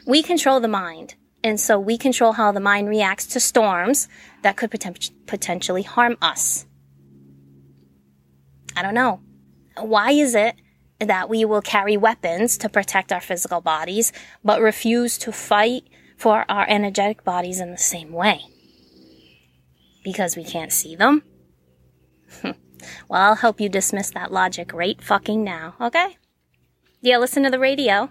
we 0.06 0.22
control 0.22 0.60
the 0.60 0.68
mind. 0.68 1.16
And 1.44 1.60
so 1.60 1.78
we 1.78 1.98
control 1.98 2.32
how 2.32 2.50
the 2.52 2.60
mind 2.60 2.88
reacts 2.88 3.26
to 3.26 3.40
storms 3.40 4.08
that 4.42 4.56
could 4.56 4.70
poten- 4.70 5.12
potentially 5.26 5.82
harm 5.82 6.16
us. 6.22 6.66
I 8.74 8.82
don't 8.82 8.94
know. 8.94 9.20
Why 9.78 10.12
is 10.12 10.34
it 10.34 10.56
that 10.98 11.28
we 11.28 11.44
will 11.44 11.60
carry 11.60 11.96
weapons 11.96 12.56
to 12.58 12.68
protect 12.68 13.12
our 13.12 13.20
physical 13.20 13.60
bodies, 13.60 14.12
but 14.42 14.60
refuse 14.60 15.18
to 15.18 15.32
fight 15.32 15.84
for 16.16 16.44
our 16.48 16.66
energetic 16.68 17.22
bodies 17.22 17.60
in 17.60 17.70
the 17.70 17.78
same 17.78 18.12
way? 18.12 18.42
Because 20.02 20.36
we 20.36 20.44
can't 20.44 20.72
see 20.72 20.96
them? 20.96 21.22
well, 22.42 22.54
I'll 23.10 23.34
help 23.36 23.60
you 23.60 23.68
dismiss 23.68 24.10
that 24.10 24.32
logic 24.32 24.72
right 24.72 25.00
fucking 25.02 25.44
now, 25.44 25.74
okay? 25.80 26.16
You 27.00 27.18
listen 27.18 27.42
to 27.42 27.50
the 27.50 27.58
radio? 27.58 28.10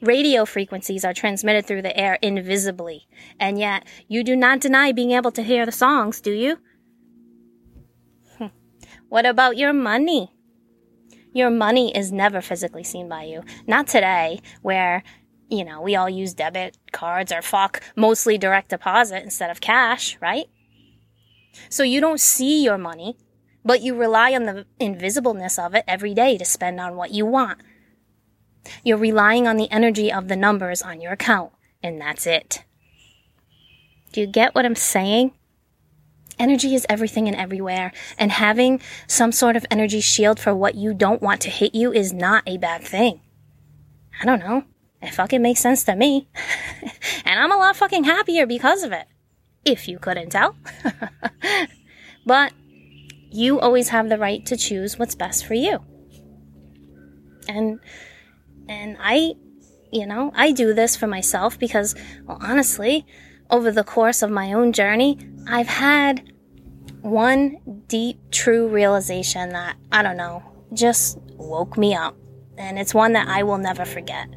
Radio 0.00 0.46
frequencies 0.46 1.04
are 1.04 1.12
transmitted 1.12 1.66
through 1.66 1.82
the 1.82 1.96
air 1.96 2.18
invisibly, 2.22 3.06
and 3.38 3.58
yet 3.58 3.86
you 4.08 4.24
do 4.24 4.34
not 4.34 4.60
deny 4.60 4.92
being 4.92 5.10
able 5.10 5.30
to 5.32 5.42
hear 5.42 5.66
the 5.66 5.72
songs, 5.72 6.20
do 6.20 6.32
you? 6.32 6.58
Hmm. 8.38 8.46
what 9.08 9.26
about 9.26 9.58
your 9.58 9.74
money? 9.74 10.32
Your 11.32 11.50
money 11.50 11.94
is 11.94 12.10
never 12.10 12.40
physically 12.40 12.82
seen 12.82 13.08
by 13.08 13.24
you. 13.24 13.42
Not 13.66 13.86
today, 13.86 14.40
where, 14.62 15.02
you 15.48 15.64
know, 15.64 15.80
we 15.80 15.94
all 15.94 16.08
use 16.08 16.34
debit 16.34 16.76
cards 16.92 17.30
or 17.30 17.42
fuck 17.42 17.82
mostly 17.94 18.38
direct 18.38 18.70
deposit 18.70 19.22
instead 19.22 19.50
of 19.50 19.60
cash, 19.60 20.16
right? 20.20 20.46
So 21.68 21.82
you 21.82 22.00
don't 22.00 22.20
see 22.20 22.64
your 22.64 22.78
money, 22.78 23.16
but 23.64 23.82
you 23.82 23.94
rely 23.94 24.34
on 24.34 24.44
the 24.44 24.66
invisibleness 24.80 25.58
of 25.64 25.74
it 25.74 25.84
every 25.86 26.14
day 26.14 26.38
to 26.38 26.44
spend 26.44 26.80
on 26.80 26.96
what 26.96 27.10
you 27.12 27.26
want. 27.26 27.60
You're 28.84 28.98
relying 28.98 29.46
on 29.46 29.56
the 29.56 29.70
energy 29.70 30.12
of 30.12 30.28
the 30.28 30.36
numbers 30.36 30.82
on 30.82 31.00
your 31.00 31.12
account, 31.12 31.52
and 31.82 32.00
that's 32.00 32.26
it. 32.26 32.64
Do 34.12 34.20
you 34.20 34.26
get 34.26 34.54
what 34.54 34.64
I'm 34.64 34.74
saying? 34.74 35.32
Energy 36.38 36.74
is 36.74 36.86
everything 36.88 37.28
and 37.28 37.36
everywhere, 37.36 37.92
and 38.18 38.32
having 38.32 38.80
some 39.06 39.30
sort 39.30 39.56
of 39.56 39.66
energy 39.70 40.00
shield 40.00 40.40
for 40.40 40.54
what 40.54 40.74
you 40.74 40.94
don't 40.94 41.22
want 41.22 41.40
to 41.42 41.50
hit 41.50 41.74
you 41.74 41.92
is 41.92 42.12
not 42.12 42.42
a 42.46 42.56
bad 42.56 42.82
thing. 42.82 43.20
I 44.20 44.24
don't 44.24 44.40
know. 44.40 44.64
It 45.02 45.14
fucking 45.14 45.42
makes 45.42 45.60
sense 45.60 45.84
to 45.84 45.96
me. 45.96 46.28
and 47.24 47.40
I'm 47.40 47.52
a 47.52 47.56
lot 47.56 47.76
fucking 47.76 48.04
happier 48.04 48.46
because 48.46 48.82
of 48.82 48.92
it. 48.92 49.06
If 49.64 49.88
you 49.88 49.98
couldn't 49.98 50.30
tell. 50.30 50.56
but 52.26 52.52
you 53.30 53.60
always 53.60 53.90
have 53.90 54.08
the 54.08 54.18
right 54.18 54.44
to 54.46 54.56
choose 54.56 54.98
what's 54.98 55.14
best 55.14 55.46
for 55.46 55.54
you. 55.54 55.80
And 57.48 57.80
and 58.70 58.96
I 59.00 59.34
you 59.92 60.06
know, 60.06 60.30
I 60.36 60.52
do 60.52 60.72
this 60.72 60.96
for 60.96 61.08
myself 61.08 61.58
because 61.58 61.94
well 62.24 62.38
honestly, 62.40 63.06
over 63.50 63.70
the 63.72 63.84
course 63.84 64.22
of 64.22 64.30
my 64.30 64.52
own 64.52 64.72
journey, 64.72 65.18
I've 65.46 65.66
had 65.66 66.32
one 67.02 67.82
deep, 67.88 68.18
true 68.30 68.68
realization 68.68 69.50
that, 69.50 69.76
I 69.90 70.02
don't 70.02 70.16
know, 70.16 70.42
just 70.72 71.18
woke 71.36 71.76
me 71.76 71.94
up. 71.94 72.16
And 72.56 72.78
it's 72.78 72.94
one 72.94 73.14
that 73.14 73.26
I 73.26 73.42
will 73.42 73.58
never 73.58 73.84
forget. 73.84 74.28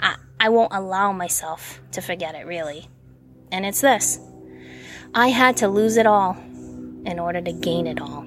I, 0.00 0.16
I 0.40 0.48
won't 0.48 0.72
allow 0.74 1.12
myself 1.12 1.80
to 1.92 2.02
forget 2.02 2.34
it, 2.34 2.46
really. 2.46 2.88
And 3.50 3.64
it's 3.64 3.80
this 3.80 4.18
I 5.14 5.28
had 5.28 5.56
to 5.58 5.68
lose 5.68 5.96
it 5.96 6.06
all 6.06 6.36
in 7.04 7.18
order 7.18 7.40
to 7.40 7.52
gain 7.52 7.86
it 7.86 8.00
all. 8.00 8.26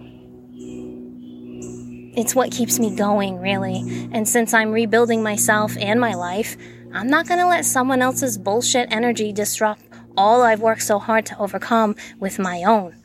It's 2.14 2.36
what 2.36 2.52
keeps 2.52 2.80
me 2.80 2.96
going, 2.96 3.40
really. 3.40 4.10
And 4.12 4.28
since 4.28 4.54
I'm 4.54 4.72
rebuilding 4.72 5.24
myself 5.24 5.78
and 5.78 6.00
my 6.00 6.14
life, 6.14 6.58
I'm 6.94 7.08
not 7.08 7.28
gonna 7.28 7.48
let 7.48 7.66
someone 7.66 8.02
else's 8.02 8.38
bullshit 8.38 8.92
energy 8.92 9.32
disrupt 9.32 9.84
all 10.18 10.42
I've 10.42 10.62
worked 10.62 10.84
so 10.84 11.00
hard 11.00 11.26
to 11.28 11.38
overcome 11.40 11.96
with 12.20 12.38
my 12.40 12.64
own. 12.64 12.96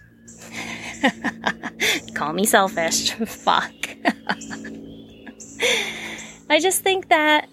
Call 2.15 2.33
me 2.33 2.45
selfish. 2.45 3.13
Fuck. 3.27 3.73
I 6.49 6.61
just 6.61 6.83
think 6.83 7.09
that 7.09 7.49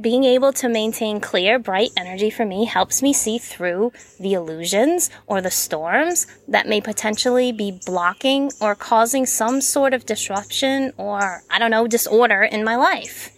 being 0.00 0.24
able 0.24 0.52
to 0.54 0.68
maintain 0.68 1.20
clear, 1.20 1.58
bright 1.58 1.90
energy 1.96 2.30
for 2.30 2.44
me 2.44 2.64
helps 2.64 3.02
me 3.02 3.12
see 3.12 3.38
through 3.38 3.92
the 4.18 4.34
illusions 4.34 5.10
or 5.26 5.40
the 5.40 5.50
storms 5.50 6.26
that 6.48 6.68
may 6.68 6.80
potentially 6.80 7.52
be 7.52 7.78
blocking 7.86 8.50
or 8.60 8.74
causing 8.74 9.26
some 9.26 9.60
sort 9.60 9.94
of 9.94 10.06
disruption 10.06 10.92
or, 10.96 11.42
I 11.50 11.58
don't 11.58 11.70
know, 11.70 11.86
disorder 11.86 12.42
in 12.42 12.64
my 12.64 12.76
life. 12.76 13.30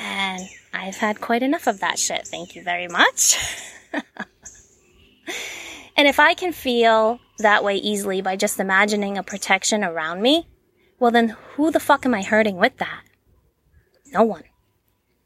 And 0.00 0.42
I've 0.72 0.96
had 0.96 1.20
quite 1.20 1.42
enough 1.42 1.66
of 1.66 1.80
that 1.80 1.98
shit. 1.98 2.26
Thank 2.26 2.54
you 2.54 2.62
very 2.62 2.88
much. 2.88 3.38
and 5.96 6.06
if 6.06 6.20
I 6.20 6.34
can 6.34 6.52
feel 6.52 7.20
that 7.38 7.64
way 7.64 7.76
easily 7.76 8.20
by 8.20 8.36
just 8.36 8.60
imagining 8.60 9.16
a 9.16 9.22
protection 9.22 9.82
around 9.82 10.22
me, 10.22 10.48
well 10.98 11.10
then 11.10 11.30
who 11.54 11.70
the 11.70 11.80
fuck 11.80 12.04
am 12.04 12.14
I 12.14 12.22
hurting 12.22 12.56
with 12.56 12.76
that? 12.76 13.02
No 14.12 14.22
one. 14.22 14.44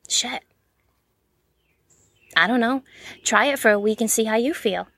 Shit. 0.09 0.43
I 2.37 2.47
don't 2.47 2.61
know. 2.61 2.83
Try 3.25 3.47
it 3.47 3.59
for 3.59 3.71
a 3.71 3.79
week 3.79 4.01
and 4.01 4.11
see 4.11 4.25
how 4.25 4.37
you 4.37 4.55
feel. 4.55 4.89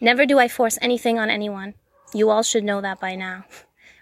Never 0.00 0.26
do 0.26 0.38
I 0.38 0.48
force 0.48 0.78
anything 0.80 1.18
on 1.18 1.30
anyone. 1.30 1.74
You 2.12 2.30
all 2.30 2.42
should 2.42 2.64
know 2.64 2.80
that 2.80 3.00
by 3.00 3.14
now. 3.14 3.44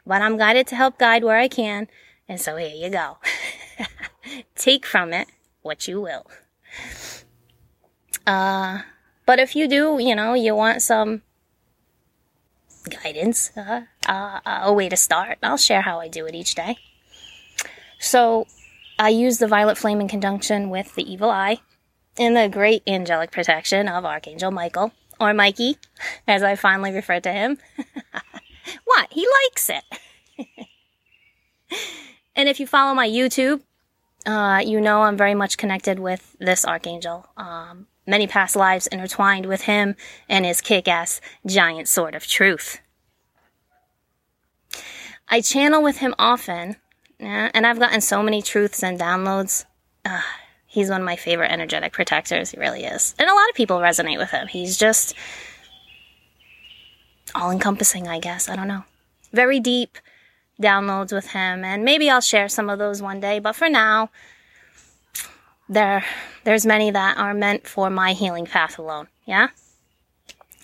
But 0.05 0.21
I'm 0.21 0.37
guided 0.37 0.67
to 0.67 0.75
help 0.75 0.99
guide 0.99 1.23
where 1.23 1.39
I 1.39 1.47
can, 1.47 1.87
and 2.29 2.41
so 2.41 2.57
here 2.57 2.75
you 2.75 2.91
go. 2.91 3.19
Take 4.57 4.85
from 4.85 5.13
it 5.13 5.29
what 5.63 5.87
you 5.87 6.01
will. 6.01 6.27
Uh, 8.27 8.81
but 9.27 9.39
if 9.39 9.55
you 9.55 9.69
do, 9.69 9.99
you 10.01 10.17
know, 10.17 10.35
you 10.35 10.57
want 10.57 10.83
some 10.83 11.23
guidance, 12.91 13.53
uh, 13.57 13.83
uh, 14.09 14.41
a 14.45 14.73
way 14.73 14.89
to 14.89 14.97
start, 14.97 15.39
I'll 15.41 15.57
share 15.57 15.83
how 15.83 16.01
I 16.01 16.09
do 16.09 16.27
it 16.27 16.35
each 16.35 16.57
day. 16.57 16.79
So, 18.01 18.49
I 18.99 19.11
use 19.11 19.39
the 19.39 19.47
violet 19.47 19.79
flame 19.79 20.01
in 20.01 20.09
conjunction 20.09 20.69
with 20.69 20.97
the 20.97 21.09
evil 21.09 21.31
eye 21.31 21.61
in 22.17 22.35
the 22.35 22.49
great 22.49 22.83
angelic 22.87 23.31
protection 23.31 23.89
of 23.89 24.05
Archangel 24.05 24.51
Michael, 24.51 24.93
or 25.19 25.33
Mikey, 25.33 25.79
as 26.27 26.43
I 26.43 26.57
fondly 26.57 26.93
refer 26.93 27.21
to 27.21 27.33
him. 27.33 27.59
what? 28.85 29.09
He 29.11 29.27
likes 29.45 29.71
it. 29.71 29.85
and 32.37 32.49
if 32.49 32.61
you 32.61 32.67
follow 32.67 32.95
my 32.95 33.09
YouTube, 33.09 33.63
uh, 34.27 34.63
you 34.65 34.81
know 34.81 35.03
I'm 35.03 35.17
very 35.17 35.35
much 35.35 35.57
connected 35.57 35.99
with 35.99 36.37
this 36.39 36.65
Archangel. 36.65 37.27
Um, 37.37 37.87
many 38.07 38.27
past 38.27 38.57
lives 38.57 38.87
intertwined 38.87 39.47
with 39.47 39.63
him 39.63 39.97
and 40.29 40.45
his 40.45 40.61
kick 40.61 40.89
ass 40.89 41.21
giant 41.47 41.89
sword 41.89 42.15
of 42.15 42.27
truth. 42.27 42.81
I 45.29 45.41
channel 45.41 45.83
with 45.83 45.99
him 45.99 46.15
often, 46.19 46.77
and 47.19 47.67
I've 47.67 47.79
gotten 47.79 48.01
so 48.01 48.23
many 48.23 48.43
truths 48.43 48.83
and 48.83 48.99
downloads. 48.99 49.65
Uh, 50.05 50.21
he's 50.73 50.89
one 50.89 51.03
of 51.03 51.05
my 51.05 51.17
favorite 51.17 51.53
energetic 51.53 51.93
protectors. 51.93 52.51
He 52.51 52.59
really 52.59 52.85
is. 52.85 53.15
And 53.19 53.29
a 53.29 53.35
lot 53.35 53.49
of 53.51 53.55
people 53.55 53.79
resonate 53.79 54.17
with 54.17 54.31
him. 54.31 54.49
He's 54.49 54.79
just 54.79 55.15
all 57.35 57.51
encompassing, 57.51 58.09
I 58.09 58.19
guess. 58.19 58.49
I 58.49 58.57
don't 58.57 58.69
know. 58.69 58.85
Very 59.33 59.61
deep 59.61 59.99
downloads 60.61 61.13
with 61.13 61.29
him. 61.29 61.63
And 61.63 61.85
maybe 61.85 62.09
I'll 62.09 62.23
share 62.23 62.49
some 62.49 62.71
of 62.71 62.79
those 62.79 63.03
one 63.03 63.21
day. 63.21 63.39
But 63.39 63.55
for 63.55 63.69
now, 63.69 64.09
there, 65.69 66.07
there's 66.45 66.65
many 66.65 66.91
that 66.91 67.19
are 67.19 67.35
meant 67.35 67.69
for 67.69 67.91
my 67.91 68.15
healing 68.15 68.47
path 68.47 68.79
alone. 68.79 69.09
Yeah? 69.27 69.49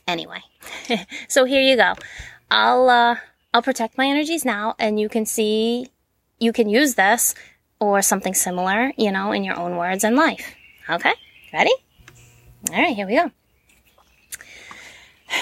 Anyway. 0.07 0.41
so 1.29 1.45
here 1.45 1.61
you 1.61 1.77
go. 1.77 1.95
I'll, 2.51 2.89
uh, 2.89 3.17
I'll 3.53 3.63
protect 3.63 3.99
my 3.99 4.07
energies 4.07 4.43
now 4.43 4.75
and 4.79 4.99
you 4.99 5.11
can 5.11 5.27
see, 5.27 5.91
you 6.39 6.55
can 6.55 6.71
use 6.71 6.95
this 6.95 7.35
or 7.81 8.03
something 8.03 8.35
similar, 8.35 8.93
you 8.97 9.11
know, 9.13 9.33
in 9.33 9.45
your 9.45 9.59
own 9.59 9.77
words 9.77 10.05
and 10.05 10.17
life. 10.17 10.55
Okay? 10.89 11.13
Ready? 11.53 11.73
All 12.71 12.83
right, 12.83 12.95
here 12.95 13.07
we 13.07 13.17
go. 13.17 13.31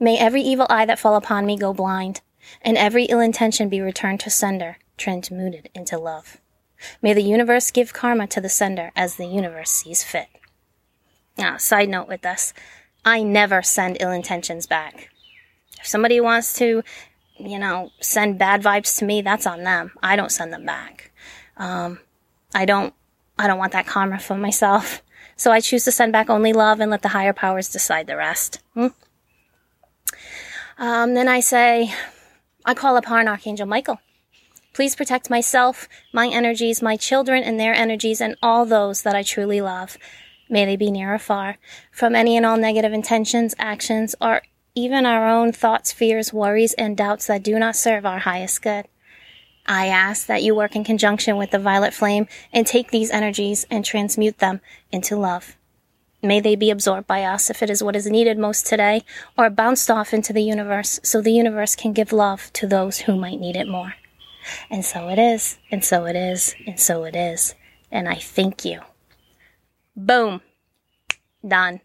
May 0.00 0.18
every 0.18 0.42
evil 0.42 0.66
eye 0.68 0.86
that 0.86 0.98
fall 0.98 1.16
upon 1.16 1.46
me 1.46 1.56
go 1.56 1.72
blind, 1.72 2.20
and 2.62 2.76
every 2.76 3.04
ill 3.04 3.20
intention 3.20 3.68
be 3.68 3.80
returned 3.80 4.20
to 4.20 4.30
sender, 4.30 4.78
transmuted 4.96 5.70
into 5.74 5.98
love. 5.98 6.38
May 7.02 7.12
the 7.12 7.22
universe 7.22 7.70
give 7.70 7.92
karma 7.92 8.26
to 8.28 8.40
the 8.40 8.48
sender 8.48 8.90
as 8.96 9.16
the 9.16 9.26
universe 9.26 9.70
sees 9.70 10.02
fit. 10.02 10.28
Now, 11.36 11.56
side 11.56 11.88
note 11.88 12.08
with 12.08 12.22
this, 12.22 12.52
I 13.04 13.22
never 13.22 13.62
send 13.62 13.98
ill 14.00 14.10
intentions 14.10 14.66
back. 14.66 15.10
If 15.80 15.86
somebody 15.86 16.20
wants 16.20 16.52
to, 16.54 16.82
you 17.38 17.58
know, 17.58 17.90
send 18.00 18.38
bad 18.38 18.62
vibes 18.62 18.98
to 18.98 19.04
me, 19.04 19.22
that's 19.22 19.46
on 19.46 19.62
them. 19.62 19.92
I 20.02 20.16
don't 20.16 20.32
send 20.32 20.52
them 20.52 20.66
back. 20.66 21.10
Um, 21.60 22.00
I 22.54 22.64
don't, 22.64 22.92
I 23.38 23.46
don't 23.46 23.58
want 23.58 23.72
that 23.72 23.86
karma 23.86 24.18
for 24.18 24.34
myself. 24.34 25.02
So 25.36 25.52
I 25.52 25.60
choose 25.60 25.84
to 25.84 25.92
send 25.92 26.12
back 26.12 26.28
only 26.28 26.52
love 26.52 26.80
and 26.80 26.90
let 26.90 27.02
the 27.02 27.08
higher 27.08 27.32
powers 27.32 27.68
decide 27.68 28.06
the 28.06 28.16
rest. 28.16 28.60
Hmm? 28.74 28.88
Um, 30.78 31.14
then 31.14 31.28
I 31.28 31.40
say, 31.40 31.94
I 32.64 32.74
call 32.74 32.96
upon 32.96 33.28
Archangel 33.28 33.66
Michael. 33.66 34.00
Please 34.72 34.96
protect 34.96 35.30
myself, 35.30 35.88
my 36.12 36.28
energies, 36.28 36.80
my 36.80 36.96
children 36.96 37.42
and 37.42 37.60
their 37.60 37.74
energies, 37.74 38.20
and 38.20 38.36
all 38.42 38.64
those 38.64 39.02
that 39.02 39.14
I 39.14 39.22
truly 39.22 39.60
love. 39.60 39.98
May 40.48 40.64
they 40.64 40.76
be 40.76 40.90
near 40.90 41.14
or 41.14 41.18
far 41.18 41.58
from 41.92 42.14
any 42.14 42.36
and 42.36 42.46
all 42.46 42.56
negative 42.56 42.92
intentions, 42.92 43.54
actions, 43.58 44.14
or 44.20 44.42
even 44.74 45.04
our 45.04 45.28
own 45.28 45.52
thoughts, 45.52 45.92
fears, 45.92 46.32
worries, 46.32 46.72
and 46.74 46.96
doubts 46.96 47.26
that 47.26 47.42
do 47.42 47.58
not 47.58 47.76
serve 47.76 48.06
our 48.06 48.20
highest 48.20 48.62
good. 48.62 48.86
I 49.70 49.86
ask 49.86 50.26
that 50.26 50.42
you 50.42 50.56
work 50.56 50.74
in 50.74 50.82
conjunction 50.82 51.36
with 51.36 51.52
the 51.52 51.58
violet 51.60 51.94
flame 51.94 52.26
and 52.52 52.66
take 52.66 52.90
these 52.90 53.12
energies 53.12 53.66
and 53.70 53.84
transmute 53.84 54.38
them 54.38 54.60
into 54.90 55.14
love. 55.14 55.56
May 56.20 56.40
they 56.40 56.56
be 56.56 56.72
absorbed 56.72 57.06
by 57.06 57.22
us 57.22 57.50
if 57.50 57.62
it 57.62 57.70
is 57.70 57.80
what 57.80 57.94
is 57.94 58.06
needed 58.06 58.36
most 58.36 58.66
today, 58.66 59.04
or 59.38 59.48
bounced 59.48 59.88
off 59.88 60.12
into 60.12 60.32
the 60.32 60.42
universe 60.42 60.98
so 61.04 61.20
the 61.20 61.30
universe 61.30 61.76
can 61.76 61.92
give 61.92 62.12
love 62.12 62.52
to 62.54 62.66
those 62.66 62.98
who 62.98 63.14
might 63.14 63.38
need 63.38 63.54
it 63.54 63.68
more. 63.68 63.94
And 64.68 64.84
so 64.84 65.08
it 65.08 65.20
is, 65.20 65.58
and 65.70 65.84
so 65.84 66.04
it 66.04 66.16
is, 66.16 66.56
and 66.66 66.80
so 66.80 67.04
it 67.04 67.14
is. 67.14 67.54
And 67.92 68.08
I 68.08 68.16
thank 68.16 68.64
you. 68.64 68.80
Boom. 69.96 70.40
Done. 71.46 71.80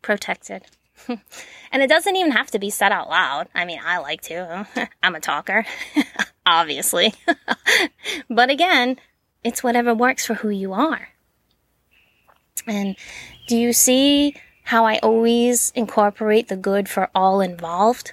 Protected. 0.00 0.62
and 1.08 1.82
it 1.82 1.88
doesn't 1.88 2.16
even 2.16 2.32
have 2.32 2.50
to 2.52 2.58
be 2.58 2.70
said 2.70 2.92
out 2.92 3.08
loud. 3.08 3.48
I 3.52 3.64
mean, 3.64 3.80
I 3.84 3.98
like 3.98 4.20
to. 4.22 4.68
I'm 5.02 5.14
a 5.14 5.20
talker, 5.20 5.66
obviously. 6.50 7.14
but 8.30 8.50
again, 8.50 8.98
it's 9.42 9.62
whatever 9.62 9.94
works 9.94 10.26
for 10.26 10.34
who 10.34 10.50
you 10.50 10.72
are. 10.72 11.08
And 12.66 12.96
do 13.48 13.56
you 13.56 13.72
see 13.72 14.34
how 14.64 14.84
I 14.84 14.98
always 14.98 15.72
incorporate 15.74 16.48
the 16.48 16.56
good 16.56 16.88
for 16.88 17.10
all 17.14 17.40
involved? 17.40 18.12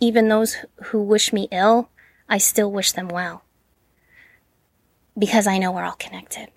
Even 0.00 0.28
those 0.28 0.56
who 0.84 1.02
wish 1.02 1.32
me 1.32 1.48
ill, 1.50 1.90
I 2.28 2.38
still 2.38 2.70
wish 2.70 2.92
them 2.92 3.08
well. 3.08 3.42
Because 5.18 5.46
I 5.46 5.58
know 5.58 5.72
we're 5.72 5.84
all 5.84 5.92
connected. 5.92 6.48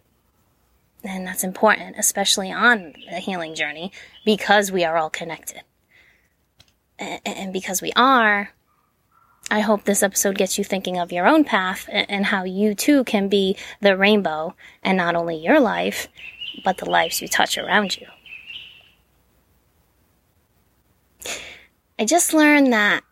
And 1.03 1.25
that's 1.25 1.43
important, 1.43 1.95
especially 1.97 2.51
on 2.51 2.93
the 3.09 3.17
healing 3.17 3.55
journey, 3.55 3.91
because 4.23 4.71
we 4.71 4.83
are 4.83 4.97
all 4.97 5.09
connected. 5.09 5.63
And 6.99 7.51
because 7.51 7.81
we 7.81 7.91
are, 7.95 8.51
I 9.51 9.59
hope 9.59 9.83
this 9.83 10.01
episode 10.01 10.37
gets 10.37 10.57
you 10.57 10.63
thinking 10.63 10.97
of 10.97 11.11
your 11.11 11.27
own 11.27 11.43
path 11.43 11.89
and 11.91 12.25
how 12.25 12.45
you 12.45 12.73
too 12.73 13.03
can 13.03 13.27
be 13.27 13.57
the 13.81 13.97
rainbow 13.97 14.55
and 14.81 14.97
not 14.97 15.13
only 15.13 15.35
your 15.35 15.59
life, 15.59 16.07
but 16.63 16.77
the 16.77 16.89
lives 16.89 17.21
you 17.21 17.27
touch 17.27 17.57
around 17.57 17.97
you. 17.97 18.07
I 21.99 22.05
just 22.05 22.33
learned 22.33 22.71
that 22.71 23.03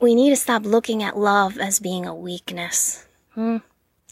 we 0.00 0.14
need 0.14 0.30
to 0.30 0.36
stop 0.36 0.64
looking 0.64 1.02
at 1.02 1.18
love 1.18 1.58
as 1.58 1.80
being 1.80 2.06
a 2.06 2.14
weakness. 2.14 3.04
Hmm. 3.34 3.56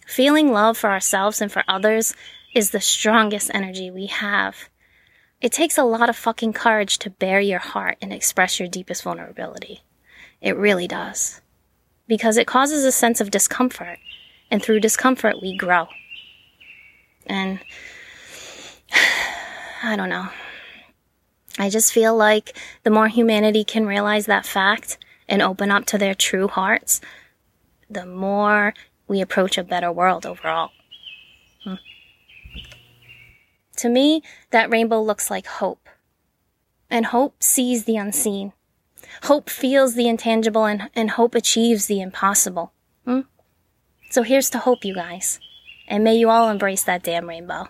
Feeling 0.09 0.51
love 0.51 0.77
for 0.77 0.91
ourselves 0.91 1.41
and 1.41 1.53
for 1.53 1.63
others 1.69 2.15
is 2.53 2.71
the 2.71 2.81
strongest 2.81 3.49
energy 3.55 3.93
we 3.93 4.07
have. 4.07 4.69
It 5.41 5.53
takes 5.53 5.79
a 5.79 5.85
lot 5.85 6.09
of 6.09 6.17
fucking 6.17 6.53
courage 6.53 6.99
to 6.99 7.11
bare 7.11 7.41
your 7.41 7.61
heart 7.61 7.97
and 8.03 8.13
express 8.13 8.59
your 8.59 8.69
deepest 8.69 9.05
vulnerability. 9.05 9.83
It 10.41 10.57
really 10.57 10.89
does. 10.89 11.41
Because 12.09 12.37
it 12.37 12.47
causes 12.47 12.85
a 12.85 12.93
sense 12.93 13.21
of 13.21 13.31
discomfort, 13.31 13.99
and 14.51 14.63
through 14.63 14.81
discomfort, 14.81 15.43
we 15.43 15.57
grow. 15.57 15.89
And 17.27 17.61
I 19.83 19.97
don't 19.97 20.09
know. 20.09 20.29
I 21.59 21.71
just 21.71 21.93
feel 21.93 22.15
like 22.15 22.57
the 22.83 22.91
more 22.91 23.09
humanity 23.09 23.65
can 23.65 23.87
realize 23.87 24.27
that 24.27 24.47
fact 24.47 24.99
and 25.29 25.43
open 25.43 25.71
up 25.71 25.87
to 25.87 25.99
their 25.99 26.15
true 26.15 26.49
hearts, 26.49 27.01
the 27.89 28.07
more 28.07 28.75
we 29.09 29.21
approach 29.21 29.57
a 29.57 29.65
better 29.65 29.91
world 29.91 30.27
overall. 30.27 30.71
Hmm. 31.65 31.75
To 33.79 33.89
me, 33.89 34.23
that 34.51 34.71
rainbow 34.71 35.01
looks 35.03 35.31
like 35.31 35.47
hope. 35.47 35.89
And 36.91 37.07
hope 37.07 37.43
sees 37.43 37.85
the 37.85 37.97
unseen. 37.97 38.53
Hope 39.25 39.51
feels 39.51 39.95
the 39.95 40.09
intangible 40.09 40.65
and, 40.65 40.91
and 40.95 41.13
hope 41.13 41.35
achieves 41.35 41.87
the 41.87 42.01
impossible. 42.01 42.73
Hmm? 43.05 43.21
So 44.11 44.23
here's 44.23 44.51
to 44.51 44.59
hope, 44.59 44.85
you 44.85 44.95
guys. 44.95 45.41
And 45.89 46.05
may 46.05 46.17
you 46.17 46.31
all 46.31 46.49
embrace 46.49 46.85
that 46.85 47.03
damn 47.03 47.29
rainbow. 47.29 47.69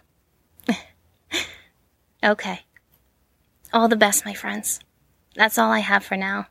okay. 2.25 2.61
All 3.73 3.89
the 3.89 3.97
best, 3.97 4.25
my 4.25 4.35
friends. 4.35 4.81
That's 5.35 5.59
all 5.59 5.71
I 5.71 5.81
have 5.81 6.05
for 6.05 6.17
now. 6.17 6.47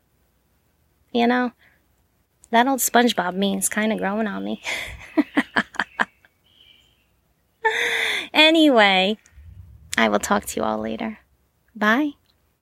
You 1.11 1.27
know, 1.27 1.53
that 2.51 2.67
old 2.67 2.79
SpongeBob 2.79 3.35
meme's 3.35 3.69
kind 3.69 3.91
of 3.91 3.99
growing 3.99 4.27
on 4.27 4.43
me. 4.43 4.61
anyway, 8.33 9.17
I 9.97 10.09
will 10.09 10.19
talk 10.19 10.45
to 10.45 10.59
you 10.59 10.65
all 10.65 10.77
later. 10.77 11.19
Bye. 11.75 12.11